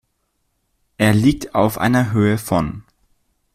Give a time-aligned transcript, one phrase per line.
[0.97, 2.83] Er liegt auf einer Höhe von